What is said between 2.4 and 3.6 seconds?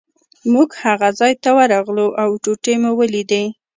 ټوټې مو ولیدې.